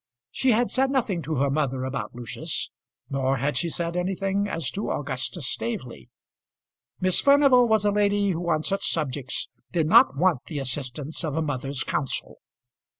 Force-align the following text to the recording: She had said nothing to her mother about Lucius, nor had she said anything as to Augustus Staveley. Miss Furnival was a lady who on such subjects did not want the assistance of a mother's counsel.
She 0.31 0.51
had 0.53 0.71
said 0.71 0.89
nothing 0.89 1.21
to 1.21 1.35
her 1.35 1.51
mother 1.51 1.85
about 1.85 2.15
Lucius, 2.15 2.71
nor 3.11 3.37
had 3.37 3.55
she 3.55 3.69
said 3.69 3.95
anything 3.95 4.47
as 4.47 4.71
to 4.71 4.89
Augustus 4.89 5.47
Staveley. 5.47 6.09
Miss 6.99 7.21
Furnival 7.21 7.67
was 7.67 7.85
a 7.85 7.91
lady 7.91 8.31
who 8.31 8.49
on 8.49 8.63
such 8.63 8.87
subjects 8.91 9.51
did 9.71 9.85
not 9.85 10.17
want 10.17 10.39
the 10.47 10.57
assistance 10.57 11.23
of 11.23 11.35
a 11.35 11.41
mother's 11.43 11.83
counsel. 11.83 12.37